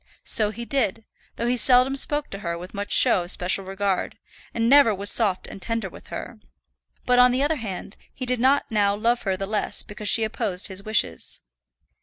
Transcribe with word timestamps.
So 0.25 0.49
he 0.49 0.65
did, 0.65 1.05
though 1.35 1.45
he 1.45 1.55
seldom 1.57 1.95
spoke 1.95 2.31
to 2.31 2.39
her 2.39 2.57
with 2.57 2.73
much 2.73 2.91
show 2.91 3.21
of 3.21 3.29
special 3.29 3.65
regard, 3.65 4.17
and 4.51 4.67
never 4.67 4.95
was 4.95 5.11
soft 5.11 5.45
and 5.45 5.61
tender 5.61 5.89
with 5.89 6.07
her. 6.07 6.39
But, 7.05 7.19
on 7.19 7.31
the 7.31 7.43
other 7.43 7.57
hand, 7.57 7.97
he 8.11 8.25
did 8.25 8.39
not 8.39 8.65
now 8.71 8.95
love 8.95 9.21
her 9.29 9.37
the 9.37 9.45
less 9.45 9.83
because 9.83 10.09
she 10.09 10.23
opposed 10.23 10.69
his 10.69 10.81
wishes. 10.81 11.41